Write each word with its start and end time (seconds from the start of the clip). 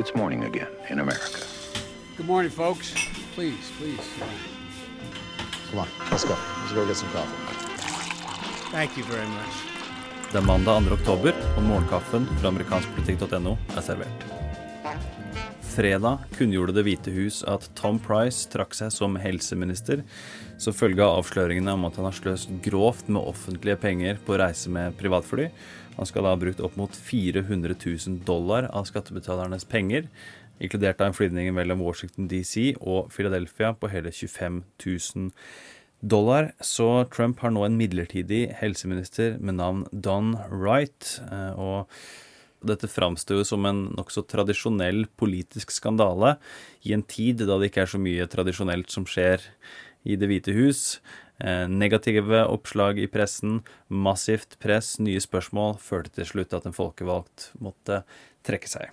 it's 0.00 0.14
morning 0.14 0.44
again 0.44 0.72
in 0.88 0.98
America. 0.98 1.40
Good 2.16 2.26
morning, 2.26 2.50
folks. 2.50 2.94
Please, 3.34 3.70
please. 3.78 4.00
Come 5.70 5.80
on, 5.80 5.88
let's 6.10 6.24
go. 6.24 6.36
Let's 6.60 6.72
go 6.72 6.86
get 6.86 6.96
some 6.96 7.10
coffee. 7.10 7.36
Thank 8.72 8.96
you 8.96 9.04
very 9.04 9.28
much. 9.28 9.54
Det 10.32 10.38
er 10.38 10.46
mandag 10.46 10.80
2. 10.88 10.92
oktober, 10.92 11.34
og 11.56 11.62
morgenkaffen 11.62 12.26
fra 12.40 12.48
amerikanskpolitikk.no 12.48 13.56
er 13.76 13.80
servert. 13.82 14.24
Fredag 15.70 16.24
kunngjorde 16.34 16.74
Det 16.74 16.82
hvite 16.82 17.12
hus 17.14 17.44
at 17.46 17.68
Tom 17.78 18.00
Price 18.02 18.48
trakk 18.50 18.74
seg 18.74 18.90
som 18.90 19.14
helseminister 19.20 20.02
som 20.58 20.74
følge 20.74 21.04
av 21.04 21.20
avsløringene 21.20 21.76
om 21.76 21.84
at 21.86 21.98
han 22.00 22.08
har 22.08 22.16
sløst 22.16 22.50
grovt 22.64 23.06
med 23.06 23.22
offentlige 23.22 23.78
penger 23.78 24.18
på 24.26 24.38
reise 24.40 24.72
med 24.72 24.96
privatfly. 24.98 25.46
Han 25.94 26.08
skal 26.10 26.26
da 26.26 26.32
ha 26.34 26.40
brukt 26.40 26.62
opp 26.64 26.74
mot 26.80 26.96
400 26.96 27.76
000 27.78 28.18
dollar 28.26 28.66
av 28.74 28.88
skattebetalernes 28.90 29.66
penger, 29.70 30.08
inkludert 30.58 31.00
av 31.00 31.12
en 31.12 31.16
flyvning 31.16 31.52
mellom 31.54 31.84
Washington 31.86 32.26
DC 32.30 32.72
og 32.80 33.12
Philadelphia 33.14 33.70
på 33.70 33.92
hele 33.92 34.10
25 34.10 34.64
000 34.82 35.30
dollar. 36.00 36.50
Så 36.60 37.04
Trump 37.14 37.44
har 37.44 37.54
nå 37.54 37.62
en 37.68 37.78
midlertidig 37.78 38.48
helseminister 38.58 39.38
med 39.38 39.60
navn 39.60 39.86
Don 39.92 40.34
Wright. 40.50 41.20
eh, 41.30 41.54
og 41.54 41.86
dette 42.66 42.90
framstår 42.90 43.42
som 43.48 43.64
en 43.68 43.86
nokså 43.96 44.24
tradisjonell 44.28 45.06
politisk 45.20 45.72
skandale 45.74 46.36
i 46.86 46.94
en 46.96 47.04
tid 47.04 47.44
da 47.46 47.58
det 47.58 47.70
ikke 47.70 47.86
er 47.86 47.92
så 47.94 48.00
mye 48.02 48.28
tradisjonelt 48.30 48.92
som 48.92 49.08
skjer 49.08 49.44
i 50.08 50.16
Det 50.16 50.30
hvite 50.30 50.54
hus. 50.56 51.00
Eh, 51.40 51.66
negative 51.68 52.44
oppslag 52.48 52.98
i 53.00 53.08
pressen, 53.08 53.60
massivt 53.88 54.58
press, 54.60 54.98
nye 55.00 55.20
spørsmål 55.20 55.78
førte 55.80 56.12
til 56.18 56.28
slutt 56.28 56.56
at 56.56 56.68
en 56.68 56.76
folkevalgt 56.76 57.50
måtte 57.60 58.02
trekke 58.44 58.68
seg. 58.68 58.90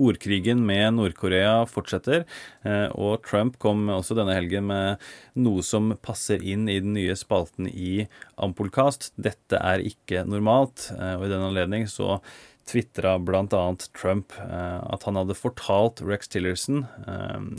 Ordkrigen 0.00 0.62
med 0.64 0.94
Nord-Korea 0.96 1.66
fortsetter, 1.68 2.22
eh, 2.64 2.86
og 2.94 3.20
Trump 3.26 3.58
kom 3.60 3.90
også 3.92 4.16
denne 4.16 4.32
helgen 4.32 4.70
med 4.70 5.02
noe 5.36 5.64
som 5.66 5.90
passer 6.00 6.40
inn 6.40 6.68
i 6.72 6.78
den 6.80 6.94
nye 6.96 7.16
spalten 7.18 7.68
i 7.68 8.06
Ampolkast. 8.40 9.10
Dette 9.20 9.60
er 9.60 9.84
ikke 9.84 10.24
normalt, 10.24 10.88
eh, 10.96 11.18
og 11.18 11.26
i 11.26 11.32
den 11.34 11.44
anledning 11.44 11.84
så 11.90 12.20
tvitra 12.68 13.16
bl.a. 13.18 13.76
Trump 13.96 14.32
eh, 14.38 14.80
at 14.82 15.04
han 15.06 15.18
hadde 15.18 15.36
fortalt 15.38 16.02
Rex 16.06 16.30
Tillerson, 16.30 16.84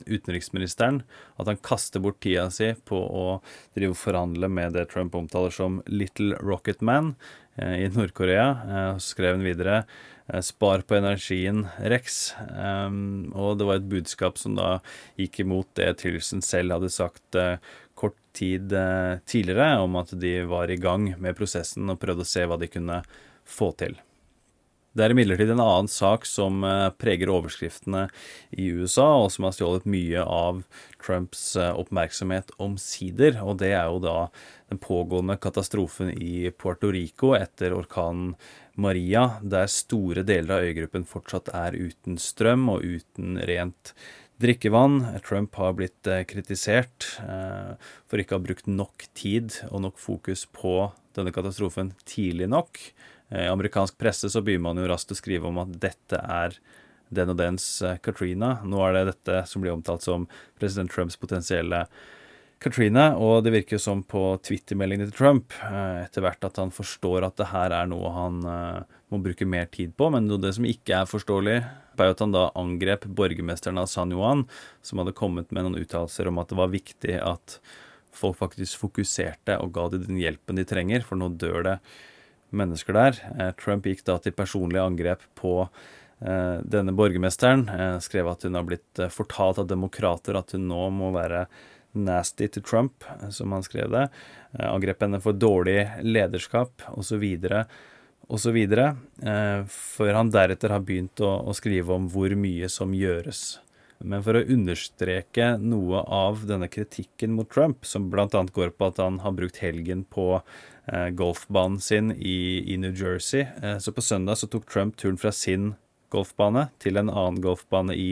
utenriksministeren, 0.05 1.01
at 1.41 1.49
han 1.49 1.59
kaster 1.65 2.03
bort 2.03 2.21
tida 2.23 2.47
si 2.53 2.71
på 2.87 2.97
å 2.97 3.25
drive 3.75 3.95
og 3.95 3.99
forhandle 3.99 4.49
med 4.51 4.77
det 4.77 4.87
Trump 4.93 5.15
omtaler 5.17 5.53
som 5.53 5.81
Little 5.87 6.37
Rocket 6.39 6.81
Man 6.81 7.15
i 7.57 7.89
Nord-Korea. 7.91 8.95
Så 8.97 9.15
skrev 9.15 9.35
han 9.35 9.45
videre 9.45 9.81
Spar 10.45 10.85
på 10.87 10.95
energien, 10.95 11.65
Rex. 11.91 12.31
og 13.35 13.57
det 13.59 13.67
var 13.67 13.81
et 13.81 13.89
budskap 13.91 14.39
som 14.39 14.55
da 14.55 14.77
gikk 15.19 15.41
imot 15.43 15.67
det 15.75 15.89
Tillerson 15.99 16.43
selv 16.45 16.77
hadde 16.77 16.91
sagt 16.93 17.35
kort 17.99 18.15
tid 18.37 18.71
tidligere, 19.27 19.73
om 19.83 19.99
at 19.99 20.15
de 20.21 20.37
var 20.47 20.71
i 20.71 20.79
gang 20.79 21.11
med 21.19 21.35
prosessen 21.35 21.91
og 21.91 21.99
prøvde 21.99 22.23
å 22.23 22.31
se 22.31 22.47
hva 22.47 22.59
de 22.61 22.71
kunne 22.71 23.01
få 23.43 23.73
til. 23.75 23.99
Det 24.91 25.05
er 25.05 25.13
imidlertid 25.13 25.53
en 25.53 25.61
annen 25.63 25.87
sak 25.87 26.25
som 26.27 26.65
preger 26.99 27.31
overskriftene 27.31 28.09
i 28.51 28.65
USA, 28.75 29.05
og 29.23 29.29
som 29.31 29.45
har 29.47 29.53
stjålet 29.55 29.85
mye 29.87 30.19
av 30.19 30.65
Trumps 30.99 31.53
oppmerksomhet 31.55 32.51
omsider, 32.59 33.37
og 33.39 33.61
det 33.61 33.69
er 33.71 33.87
jo 33.87 34.01
da 34.03 34.15
den 34.67 34.81
pågående 34.83 35.37
katastrofen 35.39 36.11
i 36.11 36.51
Puerto 36.51 36.91
Rico 36.91 37.31
etter 37.39 37.71
orkanen 37.77 38.33
Maria, 38.75 39.37
der 39.43 39.71
store 39.71 40.25
deler 40.27 40.57
av 40.57 40.67
øygruppen 40.67 41.07
fortsatt 41.07 41.53
er 41.55 41.77
uten 41.79 42.19
strøm 42.19 42.67
og 42.75 42.83
uten 42.83 43.39
rent 43.47 43.93
drikkevann. 44.43 45.05
Trump 45.23 45.55
har 45.59 45.75
blitt 45.79 46.11
kritisert 46.27 47.07
for 47.15 48.19
ikke 48.19 48.35
å 48.35 48.41
ha 48.41 48.47
brukt 48.49 48.67
nok 48.67 49.07
tid 49.15 49.55
og 49.69 49.85
nok 49.87 50.03
fokus 50.03 50.43
på 50.51 50.89
denne 51.15 51.31
katastrofen 51.35 51.93
tidlig 52.07 52.51
nok. 52.51 52.79
I 53.31 53.47
amerikansk 53.47 53.97
presse 53.99 54.29
så 54.29 54.43
begynner 54.43 54.69
man 54.69 54.81
jo 54.81 54.89
raskt 54.91 55.13
å 55.15 55.17
skrive 55.17 55.47
om 55.47 55.59
at 55.63 55.75
dette 55.81 56.19
er 56.19 56.57
den 57.11 57.31
og 57.33 57.37
dens 57.39 57.65
Katrina. 58.03 58.57
Nå 58.67 58.79
er 58.85 58.95
det 58.95 59.05
dette 59.13 59.43
som 59.47 59.63
blir 59.63 59.73
omtalt 59.73 60.03
som 60.03 60.27
president 60.59 60.91
Trumps 60.91 61.19
potensielle 61.19 61.85
Katrina, 62.61 63.15
og 63.17 63.41
det 63.41 63.55
virker 63.55 63.79
som 63.81 64.03
på 64.05 64.35
Twitter-meldingene 64.45 65.09
til 65.09 65.17
Trump 65.17 65.55
etter 65.65 66.21
hvert 66.21 66.45
at 66.45 66.59
han 66.61 66.69
forstår 66.69 67.25
at 67.25 67.39
det 67.39 67.47
her 67.49 67.73
er 67.73 67.87
noe 67.89 68.11
han 68.13 68.35
må 69.09 69.19
bruke 69.23 69.47
mer 69.49 69.65
tid 69.73 69.95
på. 69.97 70.11
Men 70.13 70.29
det 70.29 70.53
som 70.59 70.67
ikke 70.69 70.99
er 70.99 71.09
forståelig, 71.09 71.55
er 72.01 72.09
jo 72.09 72.15
at 72.15 72.21
han 72.23 72.35
da 72.35 72.43
angrep 72.57 73.07
borgermesteren 73.17 73.81
av 73.81 73.89
San 73.89 74.13
Juan, 74.13 74.45
som 74.85 75.01
hadde 75.01 75.15
kommet 75.17 75.49
med 75.49 75.65
noen 75.65 75.81
uttalelser 75.81 76.29
om 76.29 76.39
at 76.41 76.53
det 76.53 76.59
var 76.61 76.71
viktig 76.73 77.17
at 77.17 77.57
folk 78.13 78.37
faktisk 78.39 78.79
fokuserte 78.81 79.57
og 79.61 79.73
ga 79.75 79.87
dem 79.93 80.05
den 80.05 80.21
hjelpen 80.21 80.57
de 80.59 80.65
trenger, 80.67 81.03
for 81.05 81.17
nå 81.17 81.31
dør 81.41 81.65
det 81.65 81.75
mennesker 82.55 82.95
der. 82.97 83.19
Trump 83.59 83.87
gikk 83.87 84.05
da 84.07 84.17
til 84.21 84.35
personlig 84.35 84.81
angrep 84.83 85.25
på 85.39 85.65
denne 86.21 86.93
borgermesteren. 86.93 87.65
Skrev 88.03 88.27
at 88.29 88.43
hun 88.45 88.57
har 88.59 88.65
blitt 88.67 88.99
fortalt 89.09 89.57
av 89.63 89.69
demokrater 89.71 90.37
at 90.37 90.53
hun 90.53 90.67
nå 90.69 90.83
må 90.93 91.09
være 91.15 91.47
nasty 91.97 92.47
til 92.47 92.63
Trump, 92.63 93.03
som 93.33 93.51
han 93.55 93.65
skrev 93.65 93.89
det. 93.91 94.05
Angrep 94.61 95.01
henne 95.01 95.19
for 95.23 95.33
dårlig 95.35 95.79
lederskap, 96.05 96.85
osv., 96.93 97.25
osv. 98.31 98.59
Før 99.71 100.13
han 100.19 100.31
deretter 100.31 100.75
har 100.75 100.85
begynt 100.85 101.23
å, 101.25 101.33
å 101.49 101.57
skrive 101.57 101.97
om 101.97 102.07
hvor 102.11 102.35
mye 102.37 102.69
som 102.71 102.93
gjøres. 102.95 103.59
Men 104.03 104.23
for 104.25 104.37
å 104.37 104.43
understreke 104.43 105.53
noe 105.61 106.01
av 106.07 106.45
denne 106.49 106.69
kritikken 106.71 107.35
mot 107.37 107.49
Trump, 107.51 107.85
som 107.85 108.09
bl.a. 108.11 108.27
går 108.27 108.73
på 108.75 108.89
at 108.89 109.01
han 109.01 109.21
har 109.23 109.35
brukt 109.37 109.61
helgen 109.61 110.03
på 110.09 110.41
golfbanen 111.15 111.77
sin 111.79 112.09
i, 112.17 112.75
New 112.81 112.97
Jersey, 112.97 113.45
så 113.79 113.93
på 113.93 114.01
søndag 114.03 114.41
så 114.41 114.49
tok 114.49 114.65
Trump 114.67 114.97
turen 114.99 115.19
fra 115.21 115.31
sin 115.35 115.75
golfbane 116.11 116.67
til 116.81 116.99
en 116.99 117.11
annen 117.11 117.39
golfbane 117.43 117.95
i 117.95 118.09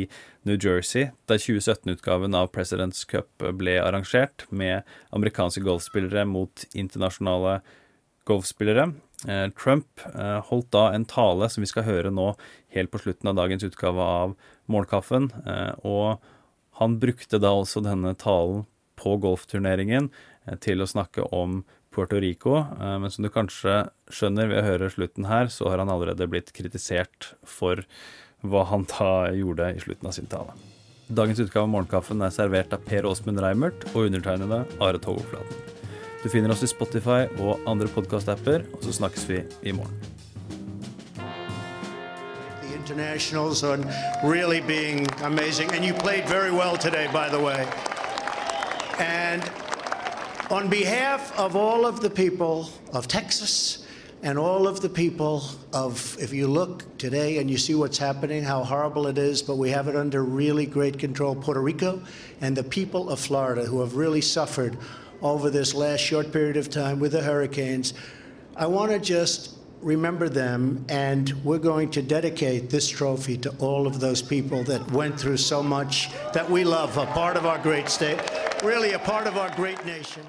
New 0.47 0.55
Jersey, 0.55 1.09
der 1.27 1.41
2017-utgaven 1.41 2.37
av 2.37 2.51
President's 2.55 3.03
Cup 3.09 3.43
ble 3.59 3.75
arrangert 3.81 4.45
med 4.49 4.87
amerikanske 5.15 5.63
golfspillere 5.65 6.23
mot 6.29 6.63
internasjonale 6.71 7.59
golfspillere. 8.29 8.91
Trump 9.59 10.03
holdt 10.47 10.69
da 10.71 10.85
en 10.95 11.03
tale 11.09 11.49
som 11.51 11.63
vi 11.65 11.67
skal 11.67 11.83
høre 11.83 12.11
nå 12.13 12.29
helt 12.75 12.91
på 12.93 13.01
slutten 13.03 13.27
av 13.31 13.35
dagens 13.35 13.65
utgave 13.67 13.99
av 13.99 14.35
Morgenkaffen, 14.71 15.27
og 15.83 16.21
han 16.79 16.95
brukte 17.01 17.41
da 17.43 17.51
også 17.51 17.83
denne 17.83 18.13
talen 18.15 18.63
på 18.99 19.17
golfturneringen 19.19 20.07
til 20.63 20.79
å 20.79 20.87
snakke 20.87 21.27
om 21.35 21.63
Puerto 21.91 22.19
Rico, 22.21 22.61
men 22.79 23.11
som 23.11 23.25
du 23.25 23.31
kanskje 23.33 23.89
skjønner 24.13 24.47
ved 24.51 24.61
å 24.61 24.67
høre 24.67 24.91
slutten 24.93 25.27
her, 25.27 25.49
så 25.51 25.71
har 25.71 25.81
han 25.81 25.91
allerede 25.91 26.29
blitt 26.29 26.53
kritisert 26.55 27.33
for 27.43 27.83
hva 28.45 28.63
han 28.69 28.85
da 28.87 29.33
gjorde 29.35 29.73
i 29.75 29.81
slutten 29.83 30.07
av 30.07 30.15
sin 30.15 30.29
tale. 30.31 30.55
Dagens 31.09 31.41
utgave 31.41 31.65
av 31.65 31.73
Morgenkaffen 31.73 32.21
er 32.21 32.31
servert 32.35 32.75
av 32.75 32.85
Per 32.85 33.09
Åsmund 33.09 33.41
Reimert 33.41 33.87
og 33.95 34.05
undertegnede 34.05 34.61
Are 34.77 35.01
Togoflaten. 35.01 35.78
Du 36.23 36.29
finner 36.29 36.51
oss 36.51 36.63
i 36.63 36.67
Spotify 36.67 37.29
og 37.39 37.59
andre 37.67 37.87
og 37.87 38.83
så 38.83 38.91
snakkes 38.91 39.29
vi 39.29 39.39
i 39.63 39.71
morgen. 39.71 39.93
The 42.61 42.75
internationals 42.75 43.63
on 43.63 43.85
really 44.23 44.59
being 44.59 45.07
amazing, 45.23 45.71
and 45.71 45.85
you 45.85 45.93
played 45.93 46.27
very 46.27 46.51
well 46.51 46.77
today, 46.77 47.07
by 47.07 47.29
the 47.29 47.39
way. 47.39 47.65
And 48.99 49.43
on 50.49 50.69
behalf 50.69 51.31
of 51.39 51.55
all 51.55 51.85
of 51.85 52.01
the 52.01 52.09
people 52.09 52.65
of 52.91 53.07
Texas 53.07 53.85
and 54.21 54.37
all 54.37 54.67
of 54.67 54.81
the 54.81 54.89
people 54.89 55.41
of, 55.71 56.17
if 56.19 56.33
you 56.33 56.47
look 56.47 56.83
today 56.97 57.37
and 57.37 57.49
you 57.49 57.57
see 57.57 57.75
what's 57.75 57.97
happening, 57.97 58.43
how 58.43 58.65
horrible 58.65 59.07
it 59.07 59.17
is, 59.17 59.41
but 59.41 59.57
we 59.57 59.69
have 59.69 59.87
it 59.87 59.95
under 59.95 60.21
really 60.21 60.65
great 60.65 60.99
control, 60.99 61.33
Puerto 61.33 61.61
Rico 61.61 62.01
and 62.41 62.57
the 62.57 62.63
people 62.63 63.09
of 63.09 63.19
Florida 63.19 63.63
who 63.63 63.79
have 63.79 63.95
really 63.95 64.21
suffered 64.21 64.77
over 65.21 65.49
this 65.49 65.73
last 65.73 65.99
short 65.99 66.31
period 66.31 66.57
of 66.57 66.69
time 66.69 66.99
with 66.99 67.11
the 67.11 67.21
hurricanes. 67.21 67.93
I 68.55 68.67
want 68.67 68.91
to 68.91 68.99
just 68.99 69.55
remember 69.81 70.27
them, 70.27 70.85
and 70.89 71.29
we're 71.43 71.57
going 71.57 71.89
to 71.91 72.01
dedicate 72.01 72.69
this 72.69 72.87
trophy 72.89 73.37
to 73.37 73.49
all 73.59 73.87
of 73.87 73.99
those 73.99 74.21
people 74.21 74.63
that 74.65 74.91
went 74.91 75.19
through 75.19 75.37
so 75.37 75.63
much 75.63 76.09
that 76.33 76.49
we 76.49 76.63
love, 76.63 76.97
a 76.97 77.05
part 77.07 77.37
of 77.37 77.45
our 77.45 77.57
great 77.59 77.89
state, 77.89 78.19
really 78.63 78.91
a 78.93 78.99
part 78.99 79.27
of 79.27 79.37
our 79.37 79.49
great 79.55 79.83
nation. 79.85 80.23